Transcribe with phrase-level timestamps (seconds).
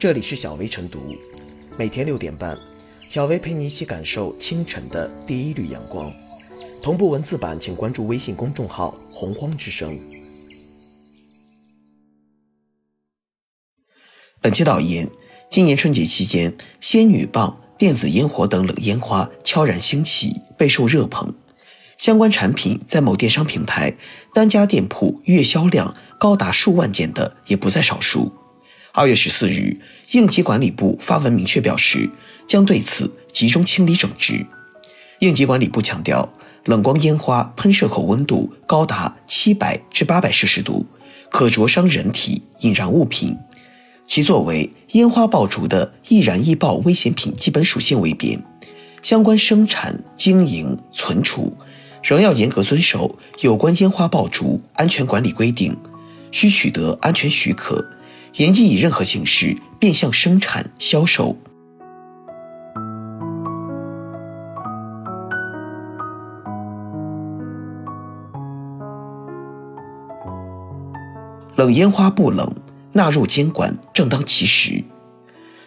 [0.00, 1.14] 这里是小薇晨读，
[1.76, 2.58] 每天六点半，
[3.10, 6.10] 小薇陪你一起感受清晨的第一缕阳光。
[6.82, 10.00] 同步文字版，请关注微信公众号“洪荒之声”。
[14.40, 15.10] 本期导言：
[15.50, 21.34] 今年春节期间，仙女棒、电子烟火等冷烟花悄然兴起，备受热捧。
[21.98, 23.94] 相关产品在某电商平台
[24.32, 28.32] 单家店铺月销量高达数万件的也不在少数。
[28.92, 29.78] 二月十四日，
[30.12, 32.10] 应急管理部发文明确表示，
[32.48, 34.44] 将对此集中清理整治。
[35.20, 36.28] 应急管理部强调，
[36.64, 40.84] 冷光烟花喷射口温度高达七百至八百摄氏度，
[41.30, 43.36] 可灼伤人体、引燃物品。
[44.06, 48.42] 其作为烟花爆竹的易燃易爆危险品基本属性为变，
[49.02, 51.56] 相关生产、经营、存储。
[52.02, 55.76] 仍要严格遵守有关烟花爆竹安全管理规定，
[56.32, 57.88] 需取得安全许可，
[58.36, 61.36] 严禁以任何形式变相生产、销售。
[71.56, 72.50] 冷烟花不冷，
[72.92, 74.82] 纳入监管正当其时。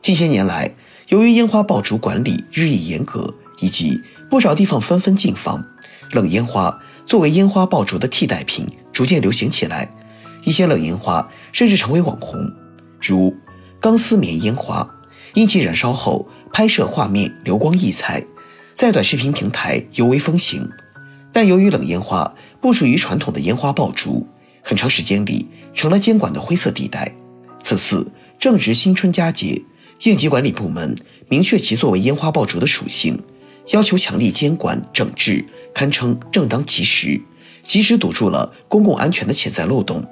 [0.00, 0.74] 近些年来，
[1.08, 5.64] 由于烟花爆竹管理日益严格，以及不少地方纷纷禁放。
[6.12, 9.92] 冷烟花作为烟花爆竹的替代品逐渐流行起来，
[10.46, 12.52] 一些冷烟花甚至成为网红，
[13.00, 13.34] 如
[13.80, 14.88] 钢丝棉烟花，
[15.34, 18.24] 因其燃烧后拍摄画面流光溢彩，
[18.72, 20.70] 在短视频平台尤为风行。
[21.32, 24.24] 但由于冷烟花不属于传统的烟花爆竹，
[24.62, 27.12] 很长时间里成了监管的灰色地带。
[27.60, 28.06] 此次
[28.38, 29.60] 正值新春佳节，
[30.04, 30.96] 应急管理部门
[31.28, 33.20] 明确其作为烟花爆竹的属性。
[33.72, 37.20] 要求强力监管整治，堪称正当其时，
[37.64, 40.06] 及时堵住了公共安全的潜在漏洞。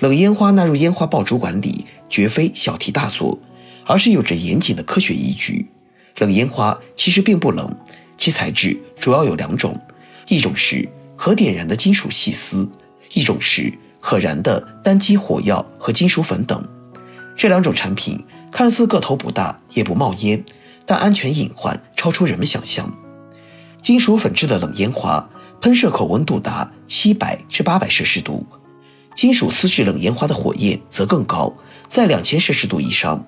[0.00, 3.36] 冷烟花纳入烟花爆竹管理，绝非小题大做，
[3.84, 5.68] 而是有着严谨的科学依据。
[6.18, 7.74] 冷烟花其实并不冷，
[8.16, 9.80] 其材质主要有两种，
[10.28, 12.70] 一种是可点燃的金属细丝，
[13.12, 16.64] 一种是可燃的单基火药和金属粉等。
[17.36, 20.44] 这两种产品看似个头不大，也不冒烟。
[20.86, 22.96] 但安全隐患超出人们想象。
[23.82, 25.28] 金属粉质的冷烟花
[25.60, 28.46] 喷射口温度达七百至八百摄氏度，
[29.18, 31.52] 金属丝质冷烟花的火焰则更高，
[31.88, 33.26] 在两千摄氏度以上。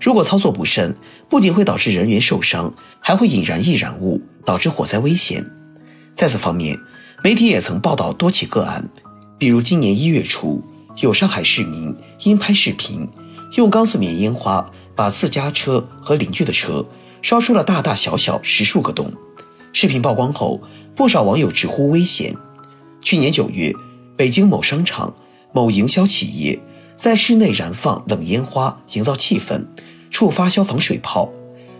[0.00, 0.96] 如果操作不慎，
[1.28, 5.46] 不仅会导致人员受伤，还会引燃易燃物，导致火灾危险。
[6.14, 6.78] 在此方面，
[7.22, 8.88] 媒体也曾报道多起个案，
[9.36, 10.64] 比如今年一月初，
[11.02, 13.06] 有上海市民因拍视频，
[13.56, 14.70] 用钢丝棉烟花。
[14.94, 16.82] 把自家车和邻居的车
[17.20, 19.12] 烧出了大大小小十数个洞。
[19.74, 20.62] 视频曝光后，
[20.94, 22.34] 不少网友直呼危险。
[23.02, 23.74] 去年九月，
[24.16, 25.14] 北京某商场
[25.56, 26.60] 某营销企业
[26.98, 29.64] 在室内燃放冷烟花，营造气氛，
[30.10, 31.32] 触发消防水泡，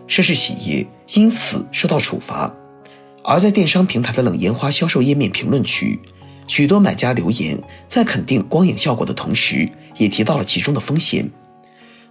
[0.06, 2.54] 涉事企业因此受到处罚。
[3.22, 6.00] 而在电商平台的冷烟花销售页面评论区，
[6.47, 11.31] 许多买家留言，在肯定光影效果的同时，也提到了其中的风险。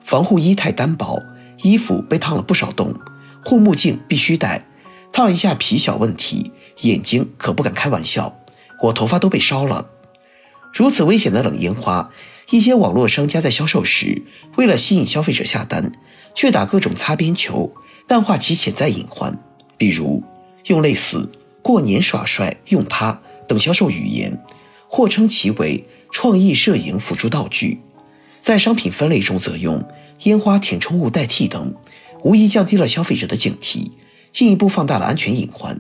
[0.04, 1.20] 防护衣太单薄，
[1.64, 2.94] 衣服被烫了不少洞，
[3.44, 4.68] 护目镜必须戴，
[5.12, 8.38] 烫一下皮小问题，眼睛可不敢开玩笑。
[8.84, 9.90] 我头发都被烧了。
[10.76, 12.12] 如此危险的冷烟花，
[12.50, 14.24] 一些网络商家在销售时，
[14.58, 15.94] 为了吸引消费者下单，
[16.36, 17.72] 却打各种擦边球，
[18.10, 19.40] 淡化其潜在隐患，
[19.78, 20.22] 比如
[20.66, 21.32] 用类似
[21.64, 24.44] “过年耍帅用它”等销售语言，
[24.90, 27.80] 或称其为创意摄影辅助道具。
[28.42, 29.82] 在商品分类中，则用
[30.24, 31.74] 烟花填充物代替等，
[32.22, 33.92] 无疑降低了消费者的警惕，
[34.34, 35.80] 进一步放大了安全隐患。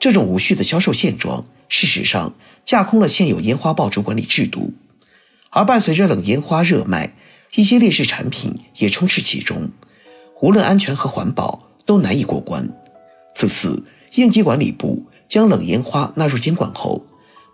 [0.00, 2.34] 这种无序的销售现状，事实上
[2.66, 4.74] 架空了现有烟花爆竹管理制度。
[5.48, 7.14] 而伴随着冷烟花热卖，
[7.54, 9.70] 一些劣质产品也充斥其中，
[10.42, 12.68] 无论安全和环保都难以过关。
[13.34, 17.06] 此次应急管理部将冷烟花纳入监管后，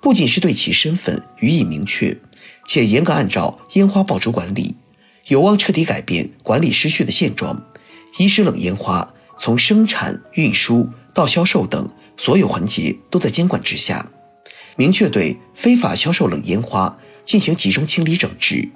[0.02, 2.18] 不仅是对其身份予以明确。
[2.66, 4.74] 且严格按照烟花爆竹管理，
[5.28, 7.64] 有望彻底改变管理失序的现状，
[8.18, 14.10] 以使冷烟花从生产、运输到销售等所有环节都在监管之下，
[14.76, 18.68] 明确对非法销售冷烟花进行集中清理整治，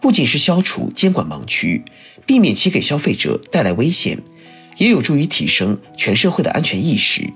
[0.00, 1.84] 不仅是消除监管盲区，
[2.26, 4.22] 避免其给消费者带来危险，
[4.78, 7.32] 也有助于提升全社会的安全意识。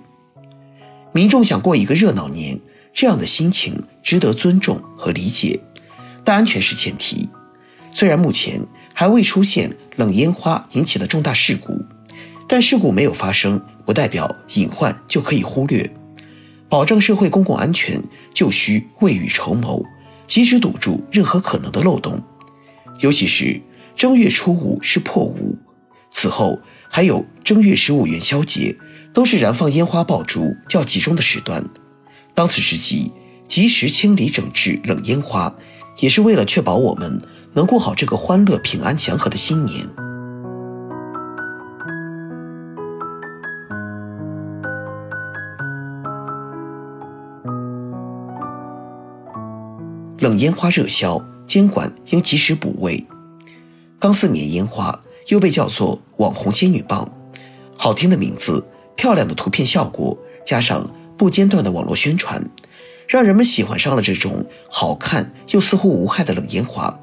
[1.13, 2.61] 民众想过一个热闹年，
[2.93, 5.61] 这样的心情值得尊重和理解。
[6.25, 7.29] 但安全是前提。
[7.93, 11.81] 虽然目前还未出现冷烟花引起的重大事故，
[12.49, 15.91] 但事故没有发生，不代表隐患就可以忽略。
[16.69, 18.03] 保障社会公共安全，
[18.35, 19.85] 就需未雨绸缪，
[20.27, 22.23] 及时堵住任何可能的漏洞。
[23.01, 23.61] 尤其是
[23.95, 25.57] 正月初五是破五，
[26.11, 28.77] 此后还有正月十五元宵节，
[29.13, 31.65] 都是燃放烟花爆竹较集中的时段。
[32.35, 33.13] 当此时机，
[33.49, 35.55] 及时清理整治冷烟花，
[36.01, 37.21] 也是为了确保我们
[37.55, 39.89] 能过好这个欢乐、平安、祥和的新年。
[50.27, 53.07] 冷烟花热销，监管应及时补位。
[54.01, 57.09] 钢丝棉烟花又被叫做网红仙女棒，
[57.79, 62.45] 好听的名字，漂亮的图片效果，加上不间断的网络宣传，
[63.07, 66.99] 让人们喜欢上了这种好看又似乎无害的冷烟花。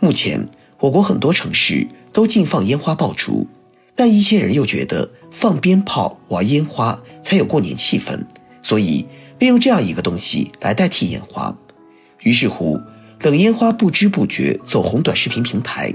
[0.00, 0.48] 目前，
[0.80, 3.46] 我国很多城市都禁放烟花爆竹，
[3.94, 8.24] 但一些人又觉得放鞭炮、玩烟花才有过年气氛，
[8.62, 9.06] 所以
[9.36, 11.54] 便用这样一个东西来代替烟花。
[12.26, 12.80] 于是乎，
[13.20, 15.94] 冷烟花不知不觉走红短视频平台，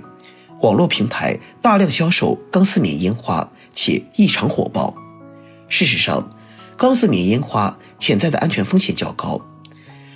[0.62, 4.96] 网络平台大量销售钢丝棉烟花，且异常火爆。
[5.68, 6.30] 事实上，
[6.78, 9.42] 钢丝棉烟花潜在的安全风险较高。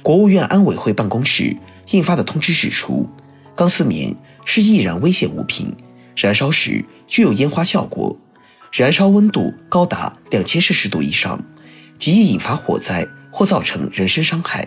[0.02, 1.58] 国务院安委会办公室
[1.92, 3.10] 印发的通知指出，
[3.54, 4.16] 钢丝棉
[4.46, 5.76] 是易燃危险物品，
[6.16, 8.18] 燃烧时具有烟花效果，
[8.72, 11.44] 燃烧温度高达两千摄氏度以上，
[12.00, 14.66] 极易引发火灾或造成人身伤害。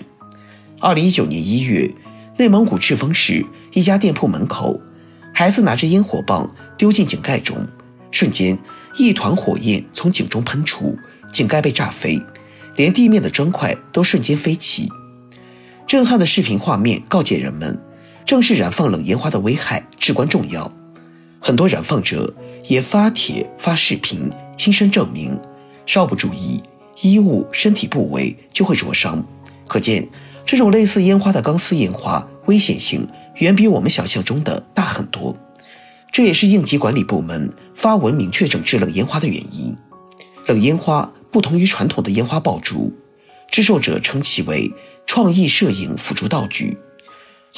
[0.80, 1.92] 二零一九年一月，
[2.36, 4.80] 内蒙古赤峰市一家店铺门口，
[5.34, 7.66] 孩子拿着烟火棒丢进井盖中，
[8.12, 8.56] 瞬间
[8.96, 10.96] 一团火焰从井中喷出，
[11.32, 12.22] 井盖被炸飞，
[12.76, 14.88] 连地面的砖块都瞬间飞起。
[15.84, 17.76] 震撼的视频画面告诫人们，
[18.24, 20.72] 正式燃放冷烟花的危害至关重要。
[21.40, 22.32] 很多燃放者
[22.68, 25.36] 也发帖发视频，亲身证明，
[25.86, 26.62] 稍不注意，
[27.02, 29.26] 衣物、身体部位就会灼伤。
[29.66, 30.08] 可见。
[30.48, 35.36] 这种类似烟花的钢丝烟花，危险性远比我们想象中的大很多。
[36.10, 39.76] 这也是应急管理部门发文明确整治冷烟花的原因。
[40.46, 42.94] 冷烟花不同于传统的烟花爆竹，
[43.50, 44.72] 制售者称其为
[45.06, 46.78] 创意摄影辅助道具，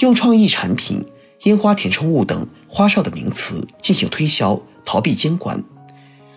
[0.01, 1.07] 用创意产品、
[1.45, 5.63] 烟花填充物等花哨的名词进行推销，逃避监管。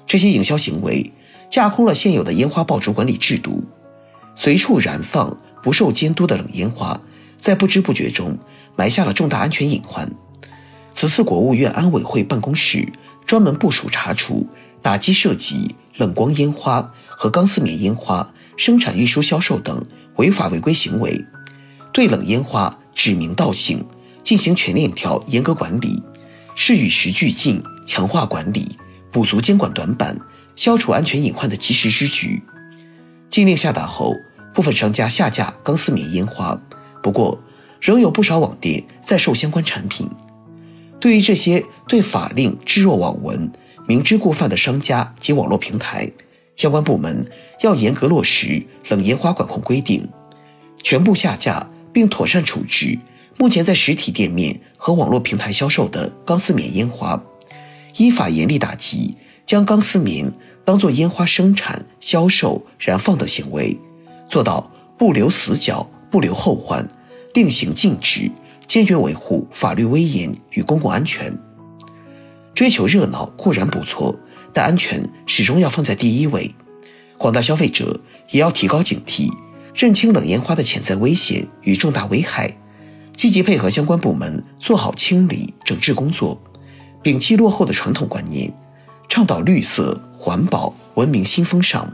[0.05, 1.11] 这些营销行为
[1.49, 3.63] 架空了现有的烟花爆竹管理制度，
[4.35, 5.35] 随处燃放。
[5.63, 7.01] 不受监督的冷烟花，
[7.37, 8.37] 在不知不觉中
[8.75, 10.11] 埋下了重大安全隐患。
[10.93, 12.87] 此次国务院安委会办公室
[13.25, 14.45] 专门部署查处、
[14.81, 19.83] 打击涉及冷光烟花和钢丝棉烟花生产、运输、销售等
[20.17, 21.25] 违法违规行为，
[21.91, 23.83] 对冷烟花指名道姓
[24.21, 26.03] 进行全链条严格管理，
[26.55, 28.77] 是与时俱进、强化管理、
[29.11, 30.19] 补足监管短板、
[30.55, 32.43] 消除安全隐患的及时之举。
[33.29, 34.13] 禁令下达后。
[34.53, 36.59] 部分商家下架钢丝棉烟花，
[37.01, 37.41] 不过
[37.81, 40.09] 仍有不少网店在售相关产品。
[40.99, 43.51] 对于这些对法令置若罔闻、
[43.87, 46.09] 明知故犯的商家及网络平台，
[46.55, 47.29] 相关部门
[47.61, 50.07] 要严格落实冷烟花管控规定，
[50.81, 52.97] 全部下架并妥善处置
[53.37, 57.21] 目前在实体店面和网络平台销售的钢丝棉烟花，
[57.97, 60.31] 依法严厉打击将钢丝棉
[60.63, 63.77] 当作烟花生产、销售、燃放等行为。
[64.33, 66.87] 做到不留死角、不留后患，
[67.35, 68.31] 令行禁止，
[68.65, 71.37] 坚决维护法律威严与公共安全。
[72.55, 74.17] 追求热闹固然不错，
[74.51, 76.49] 但安全始终要放在第一位。
[77.19, 79.29] 广大消费者也要提高警惕，
[79.75, 82.57] 认清冷烟花的潜在危险与重大危害，
[83.15, 86.41] 积极配合相关部门做好清理整治工作，
[87.03, 88.51] 摒弃落后的传统观念，
[89.07, 91.93] 倡导绿色环保文明新风尚。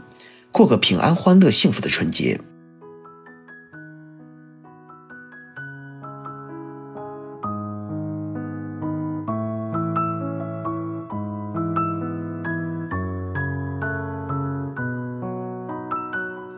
[0.52, 2.40] 过个平安、欢乐、幸福的春节。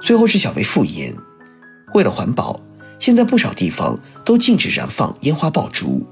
[0.02, 1.16] 最后是小薇复言，
[1.94, 2.60] 为了环保，
[2.98, 6.04] 现在不少地方都禁止燃放烟花爆竹，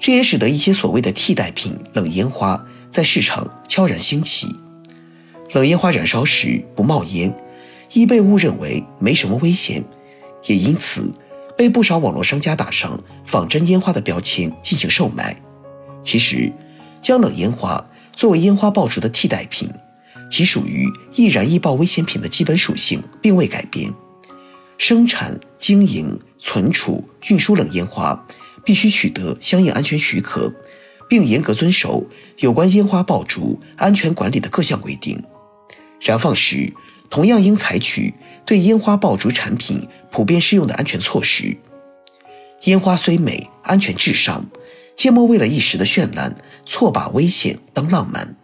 [0.00, 4.48] 这也使得一些所谓的替代品冷烟花在市场悄然兴起。
[5.52, 7.34] 冷烟花燃烧时不冒烟，
[7.92, 9.84] 易被误认为没什么危险，
[10.46, 11.10] 也因此
[11.56, 15.36] 被不少网络商家打上仿真烟花的标签进行售卖。
[16.04, 16.52] 其实，
[17.00, 19.68] 将冷烟花作为烟花爆竹的替代品，
[20.30, 23.92] 其属于易燃易爆危险品的基本属性并未改变。
[24.78, 28.24] 生产、经营、存储、运输冷烟花
[28.64, 30.54] 必须取得相应安全许可，
[31.08, 32.06] 并严格遵守
[32.38, 35.20] 有关烟花爆竹安全管理的各项规定。
[36.00, 36.72] 燃放时
[37.10, 38.14] 同样应采取
[38.46, 41.56] 对烟花爆竹产品普遍适用的安全措施。
[42.64, 44.46] 烟花虽美安全至上
[44.96, 48.36] 切莫为了一时的绚烂错把危险当浪漫。